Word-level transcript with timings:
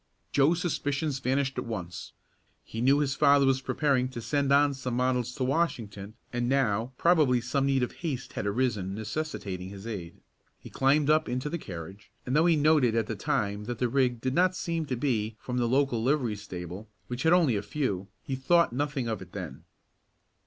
Joe's 0.31 0.59
suspicions 0.59 1.19
vanished 1.19 1.59
at 1.59 1.65
once. 1.67 2.13
He 2.63 2.81
knew 2.81 2.97
his 3.01 3.13
father 3.13 3.45
was 3.45 3.61
preparing 3.61 4.09
to 4.09 4.19
send 4.19 4.51
on 4.51 4.73
some 4.73 4.95
models 4.95 5.35
to 5.35 5.43
Washington 5.43 6.15
and 6.33 6.49
now 6.49 6.91
probably 6.97 7.39
some 7.39 7.67
need 7.67 7.83
of 7.83 7.91
haste 7.91 8.33
had 8.33 8.47
arisen 8.47 8.95
necessitating 8.95 9.69
his 9.69 9.85
aid. 9.85 10.15
He 10.59 10.71
climbed 10.71 11.11
up 11.11 11.29
into 11.29 11.51
the 11.51 11.59
carriage, 11.59 12.09
and 12.25 12.35
though 12.35 12.47
he 12.47 12.55
noted 12.55 12.95
at 12.95 13.05
the 13.05 13.15
time 13.15 13.65
that 13.65 13.77
the 13.77 13.89
rig 13.89 14.21
did 14.21 14.33
not 14.33 14.55
seem 14.55 14.87
to 14.87 14.95
be 14.95 15.35
from 15.39 15.57
the 15.57 15.67
local 15.67 16.01
livery 16.01 16.35
stable, 16.35 16.89
which 17.05 17.21
had 17.21 17.33
only 17.33 17.55
a 17.55 17.61
few, 17.61 18.07
he 18.23 18.35
thought 18.35 18.73
nothing 18.73 19.07
of 19.07 19.21
it 19.21 19.33
then. 19.33 19.65